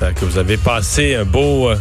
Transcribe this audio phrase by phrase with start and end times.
[0.00, 1.76] J'espère que vous avez passé un beau euh,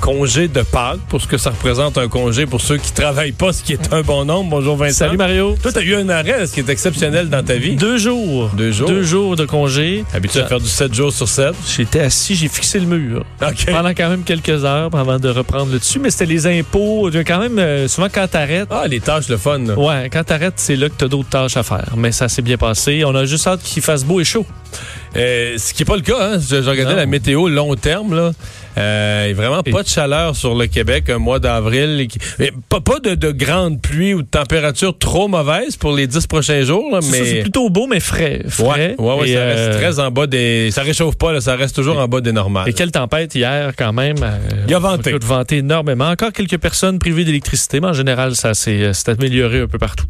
[0.00, 3.52] congé de Pâques pour ce que ça représente un congé pour ceux qui travaillent pas,
[3.52, 4.50] ce qui est un bon nombre.
[4.50, 5.04] Bonjour Vincent.
[5.04, 5.54] Salut Mario.
[5.62, 7.76] Toi, tu as eu un arrêt, ce qui est exceptionnel dans ta vie.
[7.76, 8.50] Deux jours.
[8.56, 8.88] Deux jours.
[8.88, 10.04] Deux jours de congé.
[10.12, 11.54] Habitué à faire du 7 jours sur 7.
[11.76, 13.24] J'étais assis, j'ai fixé le mur.
[13.40, 13.66] OK.
[13.66, 17.10] Pendant quand même quelques heures avant de reprendre le dessus, mais c'était les impôts.
[17.24, 18.66] Quand même, euh, souvent quand t'arrêtes.
[18.72, 19.60] Ah, les tâches, le fun.
[19.60, 19.78] là.
[19.78, 21.92] Ouais, quand t'arrêtes, c'est là que t'as d'autres tâches à faire.
[21.96, 23.04] Mais ça s'est bien passé.
[23.06, 24.46] On a juste hâte qu'il fasse beau et chaud.
[25.16, 26.16] Euh, ce qui n'est pas le cas.
[26.34, 26.38] Hein.
[26.50, 26.96] Regardé Non.
[26.96, 28.14] la météo long terme.
[28.16, 28.32] Là.
[28.78, 32.08] Euh, il y vraiment pas de chaleur sur le Québec un mois d'avril.
[32.38, 36.26] mais Pas, pas de, de grande pluie ou de température trop mauvaise pour les dix
[36.26, 36.90] prochains jours.
[36.90, 38.40] là, C'est mais plutôt beau, mais frais.
[38.44, 38.94] Ouais, frais.
[38.98, 40.70] ouais, ouais, Et, ça euh, reste très en bas des.
[40.70, 42.68] Ça réchauffe pas, là, ça reste toujours en bas des normales.
[42.68, 44.16] Et quelle tempête hier, quand même.
[44.22, 45.10] euh, Il a venté.
[45.10, 46.08] écoute, venté énormément.
[46.08, 49.78] Encore quelques personnes privées d'électricité, mais en général, ça s'est euh, s'est amélioré un peu
[49.78, 50.06] partout.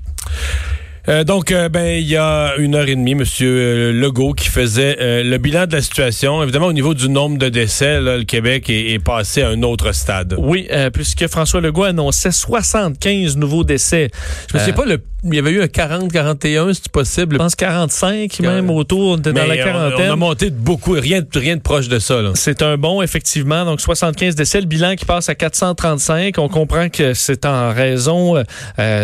[1.09, 4.49] Euh, donc, euh, ben, il y a une heure et demie, Monsieur euh, Legault qui
[4.49, 6.41] faisait euh, le bilan de la situation.
[6.45, 9.63] Évidemment, au niveau du nombre de décès, là, le Québec est, est passé à un
[9.65, 10.37] autre stade.
[10.39, 14.11] Oui, puisque François Legault annonçait 75 nouveaux décès.
[14.53, 17.35] Je me sais pas, le, il y avait eu un 40-41, c'est possible?
[17.35, 20.11] Je pense 45 même autour, on était dans la on- On, quarantaine.
[20.11, 22.21] a monté de beaucoup, rien, de- rien de proche de ça.
[22.35, 23.65] C'est un bon, effectivement.
[23.65, 24.61] Donc, 75 décès.
[24.61, 26.39] Le bilan qui passe à 435.
[26.39, 28.45] On comprend que c'est en raison de,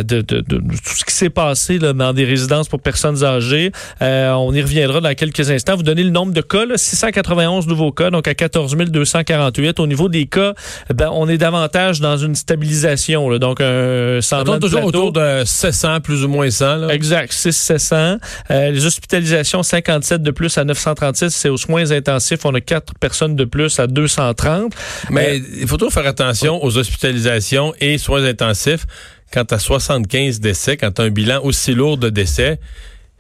[0.03, 3.73] de- de- de tout ce qui s'est passé là, dans des résidences pour personnes âgées.
[4.03, 5.77] Euh, on y reviendra dans quelques instants.
[5.77, 9.81] Vous donnez le nombre de cas, là, 691 nouveaux cas, donc à 14 248.
[9.81, 10.55] Au niveau des cas,
[10.95, 13.29] ben, on est davantage dans une stabilisation.
[13.29, 13.39] là.
[13.39, 15.09] donc, un semblant toujours plateau.
[15.09, 16.77] autour de 700, plus ou moins 100.
[16.77, 16.95] Là.
[16.95, 18.17] Exact, 6 700.
[18.51, 21.31] Euh, les hospitalisations, 57 de plus à 936.
[21.31, 22.45] C'est aux soins intensifs.
[22.45, 24.73] On a 4 personnes de plus à 230.
[25.11, 28.87] Mais il faut toujours faire attention aux hospitalisations et soins intensifs.
[29.33, 32.59] Quand tu as 75 décès, quand tu un bilan aussi lourd de décès,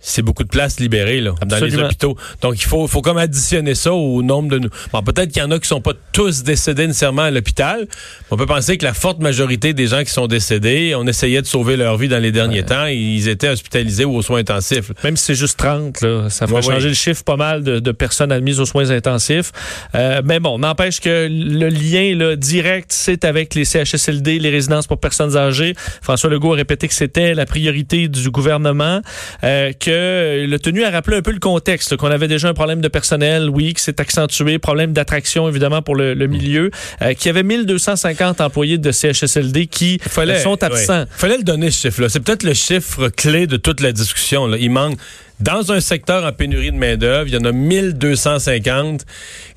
[0.00, 2.16] c'est beaucoup de places libérées là, dans les hôpitaux.
[2.40, 4.58] Donc, il faut, faut comme additionner ça au nombre de...
[4.58, 4.68] nous.
[4.92, 7.86] Bon, peut-être qu'il y en a qui sont pas tous décédés nécessairement à l'hôpital.
[8.30, 11.46] On peut penser que la forte majorité des gens qui sont décédés, on essayait de
[11.46, 12.86] sauver leur vie dans les derniers temps.
[12.86, 14.92] Ils étaient hospitalisés ou aux soins intensifs.
[15.04, 16.88] Même si c'est juste 30, là, ça Ouais, changer ouais.
[16.88, 19.52] le chiffre pas mal de, de personnes admises aux soins intensifs.
[19.94, 24.86] Euh, mais bon, n'empêche que le lien là, direct, c'est avec les CHSLD, les résidences
[24.86, 25.74] pour personnes âgées.
[26.02, 29.02] François Legault a répété que c'était la priorité du gouvernement,
[29.44, 32.54] euh, que il a tenu à rappeler un peu le contexte, qu'on avait déjà un
[32.54, 36.70] problème de personnel, oui, que c'est accentué, problème d'attraction évidemment pour le, le milieu,
[37.02, 41.00] euh, qu'il y avait 1250 employés de CHSLD qui euh, sont absents.
[41.00, 41.06] ouais.
[41.10, 42.08] fallait le donner ce chiffre-là.
[42.08, 44.46] C'est peut-être le chiffre clé de toute la discussion.
[44.46, 44.56] Là.
[44.58, 44.98] Il manque
[45.40, 49.04] dans un secteur en pénurie de main-d'œuvre, il y en a 1250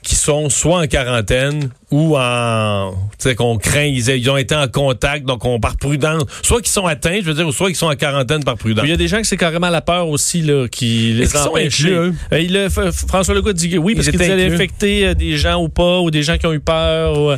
[0.04, 2.92] qui sont soit en quarantaine ou en.
[3.20, 6.24] Tu sais, qu'on craint, ils, ils ont été en contact, donc on par prudence.
[6.42, 8.86] Soit qu'ils sont atteints, je veux dire, ou soit qu'ils sont en quarantaine par prudence.
[8.86, 11.86] Il y a des gens que c'est carrément la peur aussi là, qui les empêche.
[11.86, 12.12] Euh,
[13.08, 14.54] François Legault dit que oui, parce qu'il inclus.
[14.54, 17.20] infecter euh, des gens ou pas, ou des gens qui ont eu peur.
[17.20, 17.38] ou, euh,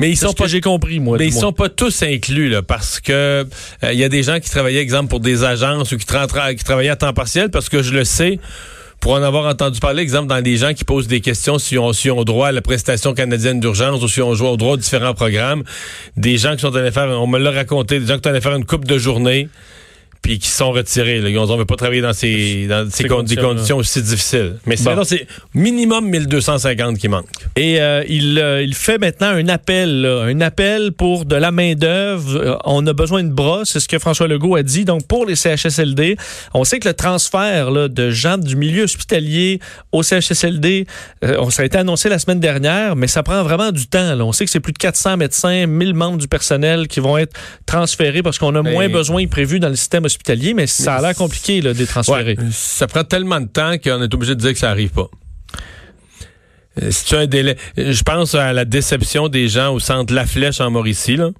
[0.00, 1.16] Mais ils sont pas j'ai compris, moi.
[1.18, 3.44] Mais ils sont pas tous inclus là, parce que euh,
[3.92, 6.64] il y a des gens qui travaillaient, exemple, pour des agences ou qui, tra- qui
[6.64, 8.38] travaillaient à temps partiel, parce que je le sais.
[8.98, 11.94] Pour en avoir entendu parler, exemple, dans des gens qui posent des questions si on,
[11.94, 14.76] si on droit à la prestation canadienne d'urgence ou si on joue au droit aux
[14.76, 15.62] différents programmes,
[16.18, 18.42] des gens qui sont allés faire, on me l'a raconté, des gens qui sont allés
[18.42, 19.48] faire une coupe de journée,
[20.22, 21.20] puis qui sont retirés.
[21.20, 21.28] Là.
[21.30, 23.48] Ils ont, on veut pas travailler dans ces, dans ces Ces con- des conditions-là.
[23.54, 24.56] conditions aussi difficiles.
[24.66, 25.02] Mais Bon.
[25.04, 27.24] c'est minimum 1250 qui manquent.
[27.56, 31.50] Et euh, il, euh, il fait maintenant un appel, là, un appel pour de la
[31.50, 32.36] main d'œuvre.
[32.36, 34.84] Euh, on a besoin de bras, c'est ce que François Legault a dit.
[34.84, 36.16] Donc pour les CHSLD,
[36.54, 39.60] on sait que le transfert là, de gens du milieu hospitalier
[39.92, 40.86] au CHSLD,
[41.22, 44.14] ça a été annoncé la semaine dernière, mais ça prend vraiment du temps.
[44.14, 44.24] là.
[44.24, 47.32] On sait que c'est plus de 400 médecins, 1000 membres du personnel qui vont être
[47.66, 50.09] transférés parce qu'on a Ben- moins besoin que prévu dans le système hospitalier,
[50.54, 52.34] mais ça a l'air compliqué là, de les transférer.
[52.38, 55.08] Ouais, ça prend tellement de temps qu'on est obligé de dire que ça arrive pas.
[56.82, 60.14] Euh, Si tu as un délai, je pense à la déception des gens au centre
[60.14, 61.30] La Flèche en Mauricie, là.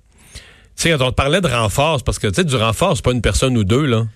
[0.76, 3.05] Tu sais, quand on te parlait de renfort, parce que, tu sais, du renfort, c'est
[3.05, 4.06] pas une personne ou deux, là.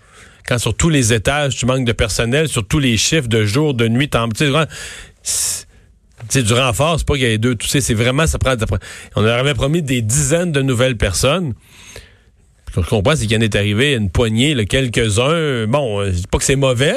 [0.47, 3.75] Quand sur tous les étages, tu manques de personnel, sur tous les chiffres de jour,
[3.75, 4.67] de nuit, t'en- tu sais, vraiment,
[5.23, 5.67] c'est-
[6.21, 8.39] tu sais, du renfort, c'est pas qu'il y ait deux, tu sais, c'est vraiment, ça
[8.39, 8.79] prend, ça prend-
[9.17, 11.55] on leur avait promis des dizaines de nouvelles personnes.
[12.75, 15.69] Ce que je comprends, c'est qu'il en est arrivé une poignée, quelques-uns.
[15.69, 16.97] Bon, je dis pas que c'est mauvais,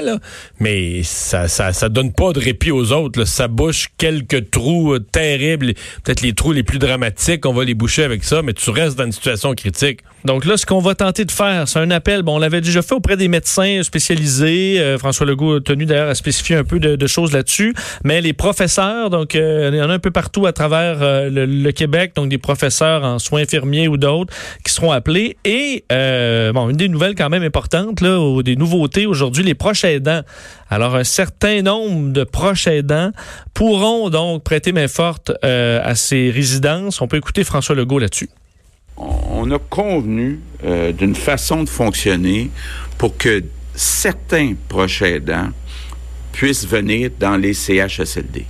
[0.60, 3.26] mais ça, ça, ça donne pas de répit aux autres.
[3.26, 7.46] Ça bouche quelques trous euh, terribles, peut-être les trous les plus dramatiques.
[7.46, 10.00] On va les boucher avec ça, mais tu restes dans une situation critique.
[10.28, 12.22] Donc là, ce qu'on va tenter de faire, c'est un appel.
[12.22, 14.78] Bon, on l'avait déjà fait auprès des médecins spécialisés.
[14.78, 17.74] Euh, François Legault a tenu d'ailleurs à spécifier un peu de, choses là-dessus.
[18.04, 21.30] Mais les professeurs, donc euh, il y en a un peu partout à travers euh,
[21.32, 24.34] le, Québec, donc des professeurs en soins infirmiers ou d'autres
[24.66, 25.38] qui seront appelés.
[25.46, 29.84] Et bon, une des nouvelles quand même importantes, là, ou des nouveautés aujourd'hui, les proches
[29.84, 30.22] aidants.
[30.70, 33.12] Alors, un certain nombre de proches aidants
[33.54, 37.02] pourront donc prêter main forte à ces résidences.
[37.02, 38.30] On peut écouter François Legault là-dessus
[38.98, 42.50] on a convenu euh, d'une façon de fonctionner
[42.98, 43.44] pour que
[43.76, 45.50] certains proches aidants
[46.32, 48.46] puissent venir dans les CHSLD.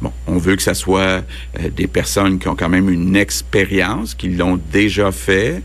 [0.00, 1.24] Bon, on veut que ce soit
[1.60, 5.62] euh, des personnes qui ont quand même une expérience, qui l'ont déjà fait,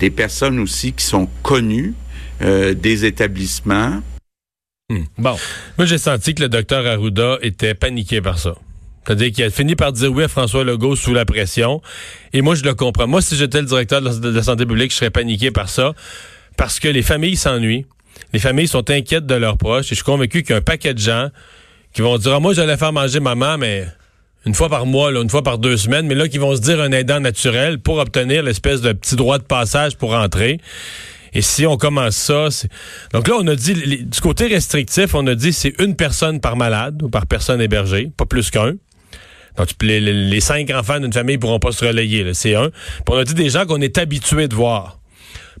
[0.00, 1.94] des personnes aussi qui sont connues
[2.42, 4.02] euh, des établissements.
[4.90, 5.04] Hmm.
[5.18, 5.36] Bon,
[5.76, 8.54] moi j'ai senti que le docteur Arruda était paniqué par ça.
[9.08, 11.80] C'est-à-dire qu'il a fini par dire oui à François Legault sous la pression.
[12.34, 13.06] Et moi, je le comprends.
[13.06, 15.94] Moi, si j'étais le directeur de la santé publique, je serais paniqué par ça.
[16.58, 17.86] Parce que les familles s'ennuient.
[18.34, 19.86] Les familles sont inquiètes de leurs proches.
[19.86, 21.30] Et je suis convaincu qu'il y a un paquet de gens
[21.92, 23.86] qui vont dire, ah, moi, j'allais faire manger maman, mais
[24.46, 26.80] une fois par mois, une fois par deux semaines, mais là, qui vont se dire
[26.80, 30.60] un aidant naturel pour obtenir l'espèce de petit droit de passage pour entrer.
[31.34, 32.48] Et si on commence ça,
[33.12, 36.56] donc là on a dit du côté restrictif, on a dit c'est une personne par
[36.56, 38.74] malade ou par personne hébergée, pas plus qu'un.
[39.58, 42.32] Donc, les, les cinq enfants d'une famille pourront pas se relayer.
[42.32, 42.70] C'est un.
[42.70, 44.97] Puis on a dit des gens qu'on est habitué de voir.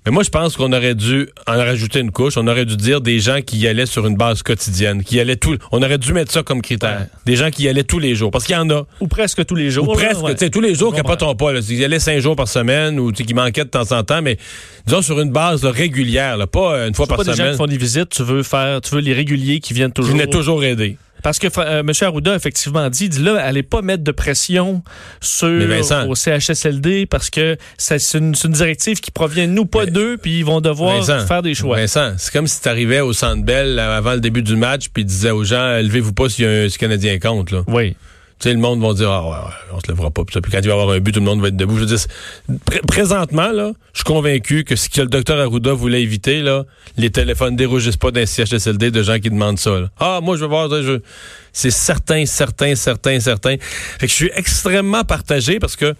[0.06, 2.36] Mais moi, je pense qu'on aurait dû en rajouter une couche.
[2.36, 5.20] On aurait dû dire des gens qui y allaient sur une base quotidienne, qui y
[5.20, 5.56] allaient tout.
[5.72, 7.06] On aurait dû mettre ça comme critère.
[7.26, 8.86] Des gens qui y allaient tous les jours, parce qu'il y en a.
[9.00, 9.88] Ou presque tous les jours.
[9.88, 11.52] Ou presque, tu sais, tous les jours, capotons pas.
[11.52, 11.60] Là.
[11.68, 14.38] Ils y allaient cinq jours par semaine ou qui manquaient de temps en temps, mais
[14.86, 17.36] disons sur une base régulière, pas euh, une fois par pas semaine.
[17.36, 19.92] Des gens qui font des visites, tu veux faire, tu veux les réguliers qui viennent
[19.92, 20.12] toujours.
[20.12, 20.96] Qui venaient toujours aider.
[21.22, 21.92] Parce que euh, M.
[22.00, 24.82] Arruda a effectivement dit, dit là, allez pas mettre de pression
[25.20, 25.48] sur
[26.08, 30.44] au CHSLD parce que c'est une, directive qui provient de nous, pas d'eux, puis ils
[30.44, 31.76] vont devoir faire des choix.
[31.76, 35.04] Vincent, c'est comme si tu arrivais au Centre Bell avant le début du match puis
[35.04, 37.50] disais aux gens, levez-vous pas s'il y a un Canadien compte.
[37.50, 37.62] Là.
[37.66, 37.96] Oui
[38.38, 39.36] tu sais, le monde va dire, ah ouais,
[39.72, 40.22] on se lèvera pas.
[40.24, 41.74] Puis, quand il va y avoir un but, tout le monde va être debout.
[41.74, 42.06] Je veux dire,
[42.86, 46.64] présentement, là, je suis convaincu que ce que le docteur Arruda voulait éviter, là,
[46.96, 49.90] les téléphones dérougissent pas d'un CHSLD de gens qui demandent ça.
[49.98, 51.00] Ah, moi, je veux voir, je...
[51.52, 53.56] c'est certain, certain, certain, certain.
[53.58, 55.94] Fait que je suis extrêmement partagé parce que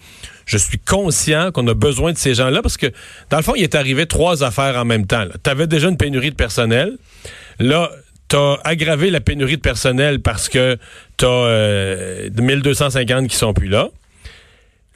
[0.45, 2.87] je suis conscient qu'on a besoin de ces gens-là parce que,
[3.29, 5.25] dans le fond, il est arrivé trois affaires en même temps.
[5.43, 6.97] Tu avais déjà une pénurie de personnel.
[7.59, 7.91] Là,
[8.29, 10.77] t'as aggravé la pénurie de personnel parce que
[11.17, 13.89] t'as euh, 1250 qui sont plus là.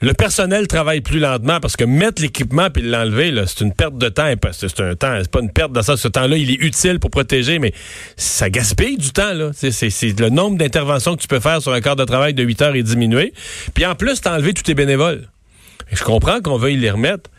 [0.00, 4.08] Le personnel travaille plus lentement parce que mettre l'équipement puis l'enlever, c'est une perte de
[4.08, 4.30] temps.
[4.52, 5.82] C'est un temps, c'est pas une perte dans.
[5.82, 7.72] Ce temps-là, il est utile pour protéger, mais
[8.16, 9.32] ça gaspille du temps.
[9.32, 9.50] Là.
[9.54, 12.62] C'est, le nombre d'interventions que tu peux faire sur un quart de travail de 8
[12.62, 13.32] heures est diminué.
[13.72, 15.26] Puis en plus, t'as enlevé tous tes bénévoles.
[15.90, 17.30] je comprends qu'on veuille les remettre,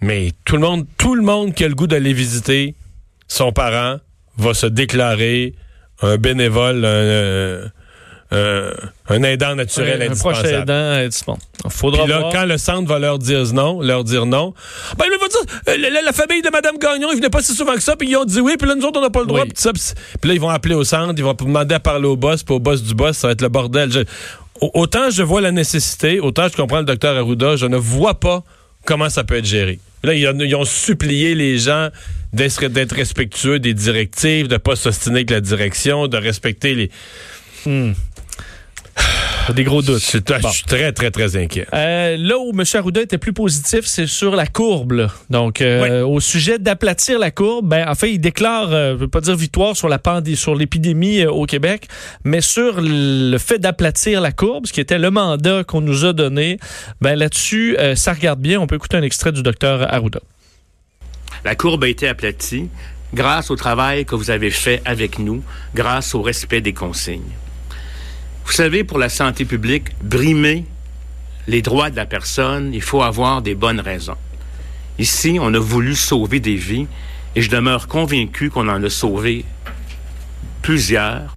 [0.00, 2.74] mais tout le monde, tout le monde qui a le goût d'aller visiter
[3.28, 4.00] son parent,
[4.40, 5.54] va se déclarer
[6.02, 7.70] un bénévole, un,
[8.32, 8.72] euh,
[9.08, 11.42] un aidant naturel un proche aidant indispensable.
[11.68, 14.54] Faudra Puis là, quand le centre va leur dire non, leur dire non,
[14.96, 17.74] ben, il va dire, la, la, famille de Mme Gagnon, ils venaient pas si souvent
[17.74, 19.26] que ça, puis ils ont dit oui, puis là, nous autres, on n'a pas le
[19.26, 19.42] droit.
[19.42, 22.54] Puis, là, ils vont appeler au centre, ils vont demander à parler au boss, puis
[22.54, 23.90] au boss du boss, ça va être le bordel.
[24.60, 28.44] autant je vois la nécessité, autant je comprends le docteur Arruda, je ne vois pas
[28.84, 29.80] comment ça peut être géré.
[30.02, 31.88] Là, ils ont, supplié les gens
[32.32, 36.90] d'être respectueux des directives, de ne pas s'ostiner avec la direction, de respecter les...
[37.66, 37.92] Hmm.
[39.54, 40.00] Des gros doutes.
[40.00, 41.66] Je, suis très, très, très inquiet.
[41.74, 42.62] Euh, là où M.
[42.74, 45.08] Arruda était plus positif, c'est sur la courbe.
[45.28, 48.98] Donc, euh, au sujet d'aplatir la courbe, ben, en fait, il déclare, euh, je ne
[48.98, 51.88] veux pas dire victoire sur la pandémie, sur l'épidémie au Québec,
[52.24, 56.12] mais sur le fait d'aplatir la courbe, ce qui était le mandat qu'on nous a
[56.12, 56.58] donné.
[57.00, 58.60] Ben, là-dessus, ça regarde bien.
[58.60, 60.20] On peut écouter un extrait du docteur Arruda.
[61.44, 62.68] La courbe a été aplatie
[63.14, 65.42] grâce au travail que vous avez fait avec nous,
[65.74, 67.32] grâce au respect des consignes.
[68.44, 70.64] Vous savez, pour la santé publique, brimer
[71.46, 74.16] les droits de la personne, il faut avoir des bonnes raisons.
[74.98, 76.86] Ici, on a voulu sauver des vies
[77.34, 79.44] et je demeure convaincu qu'on en a sauvé
[80.62, 81.36] plusieurs.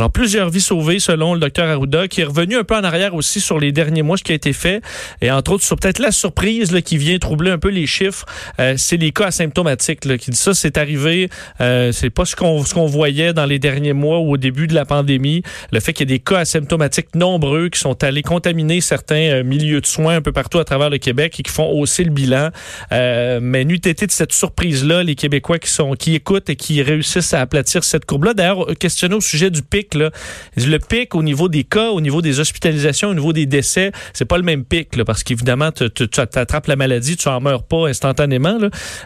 [0.00, 3.14] Alors, plusieurs vies sauvées selon le docteur Arruda, qui est revenu un peu en arrière
[3.14, 4.80] aussi sur les derniers mois, ce qui a été fait.
[5.20, 8.24] Et entre autres, sur peut-être la surprise là, qui vient troubler un peu les chiffres,
[8.60, 10.06] euh, c'est les cas asymptomatiques.
[10.06, 11.28] Là, qui dit ça, c'est arrivé,
[11.60, 14.66] euh, c'est pas ce qu'on ce qu'on voyait dans les derniers mois ou au début
[14.68, 15.42] de la pandémie.
[15.70, 19.44] Le fait qu'il y ait des cas asymptomatiques nombreux qui sont allés contaminer certains euh,
[19.44, 22.10] milieux de soins un peu partout à travers le Québec et qui font hausser le
[22.10, 22.48] bilan.
[22.92, 26.80] Euh, mais n'eût été de cette surprise-là, les Québécois qui sont qui écoutent et qui
[26.80, 28.32] réussissent à aplatir cette courbe-là.
[28.32, 32.40] D'ailleurs, questionné au sujet du pic, le pic au niveau des cas, au niveau des
[32.40, 35.88] hospitalisations, au niveau des décès, c'est pas le même pic, là, parce qu'évidemment, tu
[36.20, 38.58] attrapes la maladie, tu en meurs pas instantanément,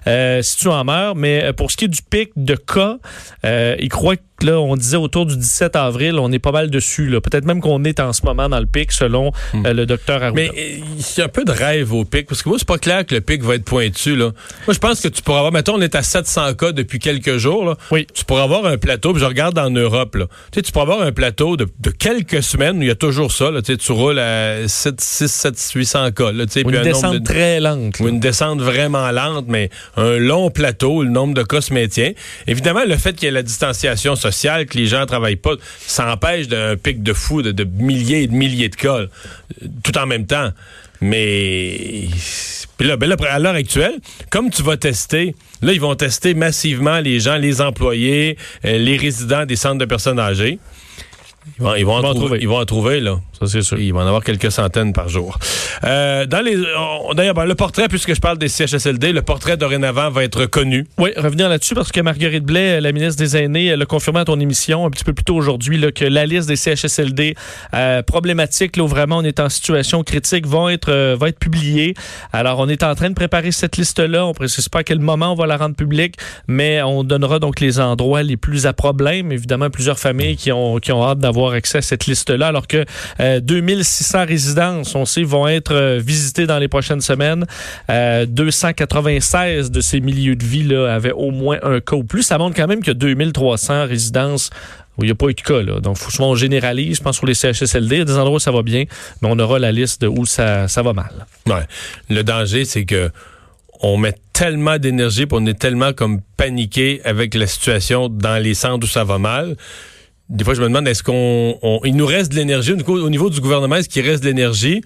[0.06, 1.16] euh, si tu en meurs.
[1.16, 2.98] Mais pour ce qui est du pic de cas,
[3.44, 6.70] euh, il croit que là, on disait autour du 17 avril, on est pas mal
[6.70, 7.10] dessus.
[7.22, 9.66] Peut-être même qu'on est en ce moment dans le pic, selon hmm.
[9.66, 10.34] euh, le docteur Arruda.
[10.34, 12.78] Mais il y a un peu de rêve au pic, parce que moi, c'est pas
[12.78, 14.16] clair que le pic va être pointu.
[14.16, 14.30] Là.
[14.66, 17.36] Moi, je pense que tu pourras avoir, mettons, on est à 700 cas depuis quelques
[17.38, 17.64] jours.
[17.64, 17.76] Là.
[17.90, 18.06] Oui.
[18.14, 20.14] Tu pourras avoir un plateau, puis je regarde en Europe.
[20.16, 20.26] Là.
[20.52, 21.66] Tu, sais, tu pourras avoir un plateau de,
[21.98, 23.50] quelques semaines où il y a toujours ça.
[23.50, 23.62] Là.
[23.62, 26.32] Tu, sais, tu roules à 7, 6, 7, 800 cas.
[26.32, 28.00] Là, tu sais, ou une descente très lente.
[28.00, 32.12] Ou une descente vraiment lente, mais un long plateau, le nombre de cas se maintient.
[32.46, 36.12] Évidemment, le fait qu'il y ait la distanciation sociale, que les gens travaillent pas, ça
[36.12, 39.00] empêche d'un pic de fou de, milliers et de milliers de cas,
[39.82, 40.50] tout en même temps.
[41.00, 42.08] Mais
[42.80, 43.94] là, ben à l'heure actuelle,
[44.30, 48.96] comme tu vas tester, là, ils vont tester massivement les gens, les employés, euh, les
[48.96, 50.58] résidents des centres de personnes âgées.
[51.58, 52.38] Ils vont, ils vont, en, trouver.
[52.40, 53.20] Ils vont en trouver, là.
[53.38, 53.78] Ça, c'est sûr.
[53.78, 55.38] Ils vont en avoir quelques centaines par jour.
[55.84, 56.56] Euh, dans les,
[57.14, 60.86] d'ailleurs, ben, le portrait, puisque je parle des CHSLD, le portrait dorénavant va être connu.
[60.98, 64.24] Oui, revenir là-dessus, parce que Marguerite Blais, la ministre des Aînés, elle a confirmé à
[64.24, 67.34] ton émission un petit peu plus tôt aujourd'hui que la liste des CHSLD
[67.74, 71.38] euh, problématiques, là où vraiment on est en situation critique, vont être, euh, va être
[71.38, 71.94] publiée.
[72.32, 74.26] Alors, on est en train de préparer cette liste-là.
[74.26, 76.16] On précise pas à quel moment on va la rendre publique,
[76.48, 79.30] mais on donnera donc les endroits les plus à problème.
[79.30, 82.66] Évidemment, plusieurs familles qui ont, qui ont hâte d'avoir avoir accès à cette liste-là, alors
[82.66, 82.84] que
[83.40, 87.44] 2600 euh, résidences, on sait, vont être euh, visitées dans les prochaines semaines.
[87.88, 92.22] 296 euh, de ces milieux de vie là, avaient au moins un cas ou plus.
[92.22, 94.50] Ça montre quand même que 2300 résidences
[94.96, 95.62] où il n'y a pas eu de cas.
[95.62, 95.80] Là.
[95.80, 97.96] Donc, souvent, on généralise, je pense, sur les CHSLD.
[97.96, 98.84] Il y a des endroits où ça va bien,
[99.20, 101.26] mais on aura la liste de où ça, ça va mal.
[101.46, 101.66] Ouais.
[102.08, 103.10] Le danger, c'est que
[103.80, 108.86] on met tellement d'énergie, on est tellement comme paniqué avec la situation dans les centres
[108.86, 109.56] où ça va mal,
[110.28, 113.40] des fois, je me demande, est-ce qu'on, il nous reste de l'énergie au niveau du
[113.40, 114.82] gouvernement, est-ce qu'il reste de l'énergie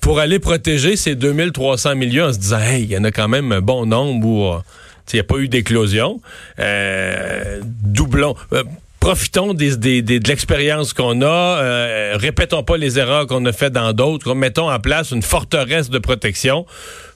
[0.00, 3.28] pour aller protéger ces 2300 millions en se disant, hey, il y en a quand
[3.28, 4.58] même un bon nombre où euh,
[5.12, 6.20] il n'y a pas eu d'éclosion.
[6.58, 8.34] Euh, doublons.
[8.52, 8.64] Euh,
[9.00, 14.70] profitons de l'expérience qu'on a, répétons pas les erreurs qu'on a faites dans d'autres, mettons
[14.70, 16.64] en place une forteresse de protection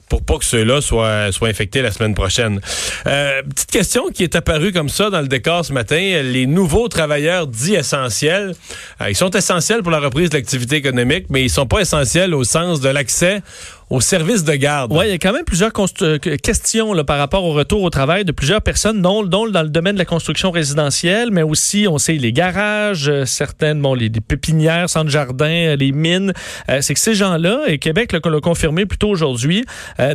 [0.09, 2.59] pour pas que ceux-là soient, soient infectés la semaine prochaine.
[3.07, 6.21] Euh, petite question qui est apparue comme ça dans le décor ce matin.
[6.23, 8.55] Les nouveaux travailleurs dits essentiels,
[9.01, 12.33] euh, ils sont essentiels pour la reprise de l'activité économique, mais ils sont pas essentiels
[12.33, 13.41] au sens de l'accès
[13.89, 14.91] au service de garde.
[14.93, 17.89] Oui, il y a quand même plusieurs euh, questions là, par rapport au retour au
[17.89, 21.87] travail de plusieurs personnes, dont, dont, dans le domaine de la construction résidentielle, mais aussi,
[21.89, 26.33] on sait, les garages, euh, certaines, bon, les, pépinières, centres jardins, euh, les mines.
[26.81, 29.65] c'est que ces gens-là, et Québec l'a confirmé plus tôt aujourd'hui,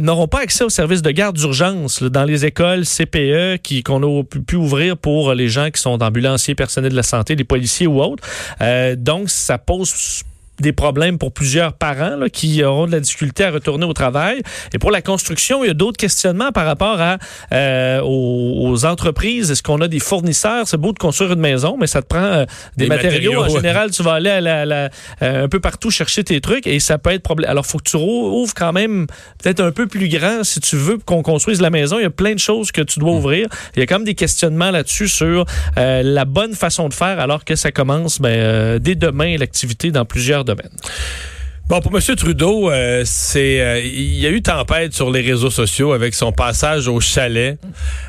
[0.01, 4.57] n'auront pas accès au service de garde d'urgence dans les écoles CPE qu'on a pu,
[4.57, 8.23] ouvrir pour les gens qui sont ambulanciers, personnels de la santé, les policiers ou autres.
[8.97, 10.25] donc, ça pose
[10.61, 14.43] des problèmes pour plusieurs parents là, qui auront de la difficulté à retourner au travail.
[14.73, 17.19] Et pour la construction, il y a d'autres questionnements par rapport à
[17.53, 19.51] euh, aux, entreprises.
[19.51, 20.67] Est-ce qu'on a des fournisseurs?
[20.67, 22.45] C'est beau de construire une maison, mais ça te prend euh,
[22.77, 23.43] des, matériaux.
[23.43, 24.91] En général, tu vas aller à la, la,
[25.23, 27.51] euh, un peu partout chercher tes trucs et ça peut être problème.
[27.51, 29.07] Alors, faut que tu ouvres quand même
[29.43, 31.99] peut-être un peu plus grand si tu veux qu'on construise la maison.
[31.99, 33.17] Il y a plein de choses que tu dois hmm.
[33.17, 33.49] ouvrir.
[33.77, 35.47] Il y a quand même des questionnements là-dessus sur
[35.77, 40.44] la bonne façon de faire alors que ça commence ben, dès demain l'activité dans plusieurs
[40.45, 40.71] domaine.
[41.67, 42.15] Bon, pour M.
[42.15, 46.31] Trudeau, euh, c'est euh, il y a eu tempête sur les réseaux sociaux avec son
[46.31, 47.59] passage au chalet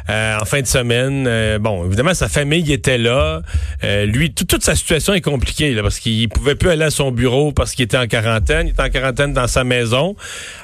[0.09, 1.57] euh, en fin de semaine.
[1.59, 3.41] bon, évidemment, sa famille était là.
[3.81, 7.53] lui, toute sa situation est compliquée là, parce qu'il pouvait plus aller à son bureau
[7.53, 8.67] parce qu'il était en quarantaine.
[8.67, 10.17] Il était en quarantaine dans sa maison.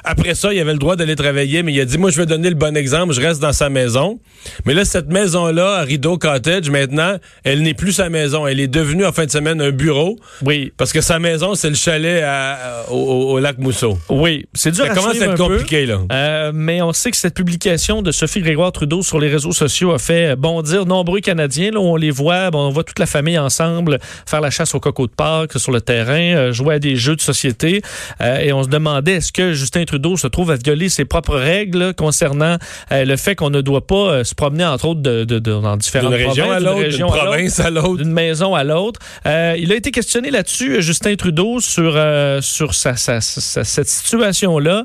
[0.04, 2.26] Après ça, il avait le droit d'aller travailler, mais il a dit, moi, je vais
[2.26, 4.20] donner le bon exemple, je reste dans sa maison.
[4.66, 8.46] Mais là, cette maison-là, à Rideau Cottage, maintenant, elle n'est plus sa maison.
[8.46, 10.18] Elle est devenue en fin de semaine un bureau.
[10.42, 10.74] Oui.
[10.76, 13.98] Parce que sa maison, c'est le chalet à au, au- au lac Mousseau.
[14.08, 15.44] Oui, c'est dur Ça à commence à être peu.
[15.44, 15.98] compliqué, là?
[16.12, 19.92] Euh, mais on sait que cette publication de Sophie Grégoire Trudeau sur les réseaux sociaux
[19.92, 21.70] a fait bondir nombreux Canadiens.
[21.72, 24.80] Là, on les voit, bon, on voit toute la famille ensemble faire la chasse au
[24.80, 27.82] coco de Pâques sur le terrain, euh, jouer à des jeux de société.
[28.20, 31.36] Euh, et on se demandait est-ce que Justin Trudeau se trouve à violer ses propres
[31.36, 32.56] règles concernant
[32.90, 35.60] euh, le fait qu'on ne doit pas euh, se promener entre autres de, de- de-
[35.60, 37.96] dans différentes D'une région provinces, à d'une l'autre, d'une région à l'autre province à l'autre.
[38.02, 39.00] d'une maison à l'autre.
[39.26, 43.88] Euh, il a été questionné là-dessus, Justin Trudeau, sur, euh, sur sa, sa- sa- cette
[43.88, 44.84] situation-là.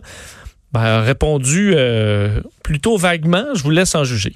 [0.74, 3.46] Ben, a répondu euh, plutôt vaguement.
[3.56, 4.36] Je vous laisse en juger.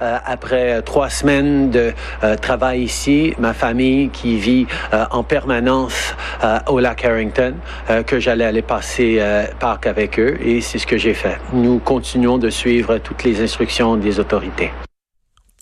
[0.00, 1.92] Euh, après euh, trois semaines de
[2.24, 7.54] euh, travail ici, ma famille qui vit euh, en permanence euh, au lac Harrington,
[8.06, 9.20] que j'allais aller passer
[9.60, 11.38] Pâques avec eux et c'est ce que j'ai fait.
[11.52, 14.70] Nous continuons de suivre toutes les instructions des autorités.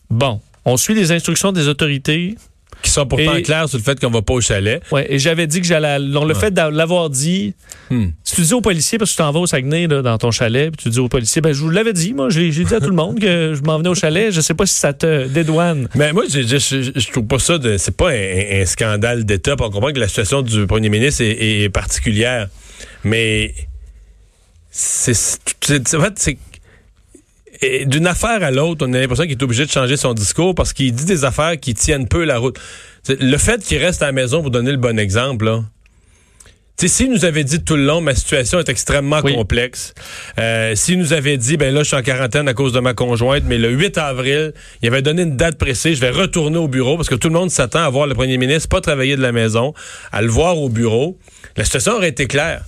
[0.08, 2.36] Bon, on suit les instructions des autorités.
[2.82, 4.82] Qui sont pourtant Et- clairs sur le fait qu'on va pas au chalet.
[4.90, 5.98] Ouais, et j'avais dit que j'allais.
[6.00, 7.54] Donc, le fait de l'avoir dit,
[7.90, 8.06] Hmm.
[8.24, 10.30] si tu dis aux policiers, parce que tu t'en vas au Saguenay, là, dans ton
[10.30, 12.80] chalet, puis tu dis aux policiers, ben, je vous l'avais dit, moi, j'ai dit à
[12.80, 14.32] tout le monde que je m'en venais au chalet.
[14.32, 15.88] Je sais pas si ça te dédouane.
[15.94, 17.76] Mais moi, je, je, trouve pas ça de.
[17.76, 19.56] C'est pas un, un scandale d'État.
[19.60, 22.48] On comprend que la situation du premier ministre est, est particulière.
[23.04, 23.54] Mais
[24.70, 26.38] c'est- En fait, c'est.
[27.62, 30.54] Et D'une affaire à l'autre, on a l'impression qu'il est obligé de changer son discours
[30.54, 32.58] parce qu'il dit des affaires qui tiennent peu la route.
[33.08, 35.62] Le fait qu'il reste à la maison pour donner le bon exemple, là.
[36.88, 39.34] S'il nous avait dit tout le long, ma situation est extrêmement Oui.
[39.34, 39.92] complexe.
[40.38, 42.94] Euh, s'il nous avait dit, ben là, je suis en quarantaine à cause de ma
[42.94, 46.68] conjointe, mais le 8 avril, il avait donné une date précise, je vais retourner au
[46.68, 49.20] bureau parce que tout le monde s'attend à voir le premier ministre pas travailler de
[49.20, 49.74] la maison,
[50.10, 51.18] à le voir au bureau.
[51.58, 52.64] La situation aurait été claire.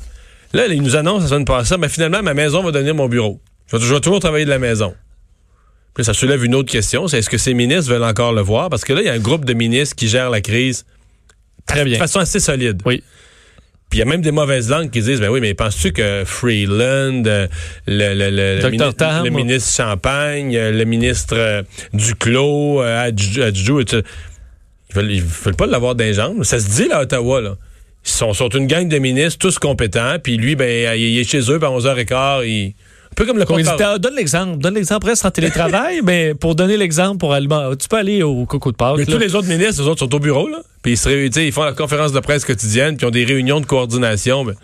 [0.53, 3.41] Là, il nous annonce la semaine passée, mais finalement, ma maison va devenir mon bureau.
[3.73, 4.95] Je vais, toujours travailler de la maison.
[5.95, 8.71] Puis ça soulève une autre question, c'est est-ce que ces ministres veulent encore le voir?
[8.71, 10.87] Parce que là, il y a un groupe de ministres qui gèrent la crise
[11.67, 11.95] Très bien.
[11.95, 12.81] de façon assez solide.
[12.87, 13.03] Oui.
[13.91, 16.23] Puis il y a même des mauvaises langues qui disent, ben oui, mais penses-tu que
[16.25, 17.49] Freeland, le,
[17.87, 18.65] le, le, Dr.
[18.65, 19.25] le mini- Tam.
[19.25, 24.03] le ministre Champagne, le ministre Duclos, euh, Adjou, ils
[24.95, 26.43] veulent, ils veulent pas l'avoir des jambes.
[26.43, 27.57] Ça se dit là à Ottawa, là.
[28.05, 31.41] Ils sont, sont une gang de ministres, tous compétents, puis lui, ben, il est chez
[31.51, 32.75] eux, puis à 11h15, il...
[33.13, 33.45] Un peu comme le
[33.77, 34.59] t'as- donne l'exemple.
[34.59, 35.07] Donne l'exemple.
[35.07, 38.77] Reste en télétravail, mais pour donner l'exemple pour allemand, tu peux aller au coco de
[38.77, 38.97] Pâques.
[38.97, 39.13] Mais là.
[39.13, 40.61] tous les autres ministres, eux autres, sont au bureau, là.
[40.83, 43.25] Puis ils, se réunissent, ils font la conférence de presse quotidienne, puis ils ont des
[43.25, 44.45] réunions de coordination.
[44.45, 44.55] Mais...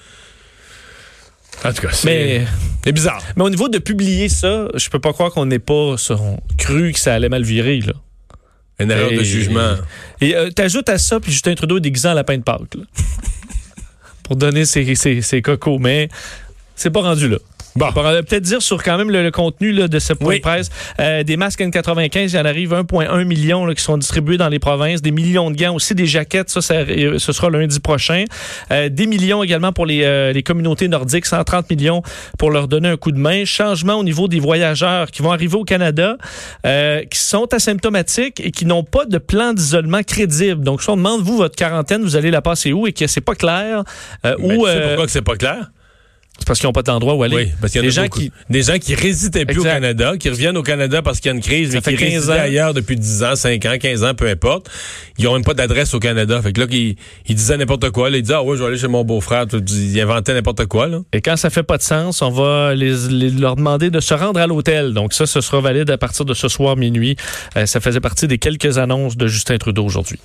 [1.64, 2.46] En tout cas, c'est
[2.92, 3.22] bizarre.
[3.36, 5.74] Mais au niveau de publier ça, je peux pas croire qu'on n'ait pas
[6.10, 7.80] on- cru que ça allait mal virer.
[7.80, 7.92] Là.
[8.80, 9.74] Une erreur de jugement.
[10.20, 12.76] Et euh, t'ajoutes à ça, puis Justin Trudeau est déguisé en lapin de Pâques.
[12.76, 12.84] là.
[14.22, 15.78] pour donner ses, ses, ses cocos.
[15.78, 16.08] Mais
[16.76, 17.38] c'est pas rendu là.
[17.78, 17.86] Bon.
[17.94, 20.36] On va peut-être dire sur quand même le, le contenu là, de ce point Oui.
[20.36, 20.70] de presse.
[21.00, 24.48] Euh, des masques N95, il y en arrive 1,1 million là, qui sont distribués dans
[24.48, 25.00] les provinces.
[25.02, 28.24] Des millions de gants aussi, des jaquettes, ça, ça, euh, ce sera lundi prochain.
[28.70, 32.02] Euh, des millions également pour les, euh, les communautés nordiques, 130 millions
[32.38, 33.44] pour leur donner un coup de main.
[33.44, 36.16] Changement au niveau des voyageurs qui vont arriver au Canada,
[36.66, 40.62] euh, qui sont asymptomatiques et qui n'ont pas de plan d'isolement crédible.
[40.64, 43.20] Donc, si on demande, vous, votre quarantaine, vous allez la passer où et que c'est
[43.20, 43.84] pas clair,
[44.26, 45.70] euh, Mais ou tu sais euh, pourquoi que c'est pas clair?
[46.38, 47.36] C'est parce qu'ils n'ont pas d'endroit où aller.
[47.36, 48.20] Oui, parce qu'il y en Des a gens beaucoup.
[48.20, 49.68] qui Des gens qui résidaient plus Exact.
[49.70, 52.02] au Canada, qui reviennent au Canada parce qu'il y a une crise, Ça mais qui
[52.04, 54.70] 15 résidaient ailleurs depuis 10 ans, 5 ans, 15 ans, peu importe.
[55.18, 56.40] Ils ont même pas d'adresse au Canada.
[56.42, 56.96] Fait que là, ils,
[57.28, 58.08] ils disaient n'importe quoi.
[58.10, 59.46] Là, ils disaient, ah ouais, je vais aller chez mon beau-frère.
[59.52, 61.00] Ils inventaient n'importe quoi, là.
[61.12, 64.14] Et quand ça fait pas de sens, on va les, les- leur demander de se
[64.14, 64.94] rendre à l'hôtel.
[64.94, 67.16] Donc ça, ce sera valide à partir de ce soir minuit.
[67.56, 70.18] Euh, ça faisait partie des quelques annonces de Justin Trudeau aujourd'hui.